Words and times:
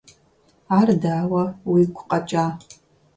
Ар 0.77 0.89
дауэ 1.01 1.43
уигу 1.71 2.03
къэкӀа? 2.09 2.45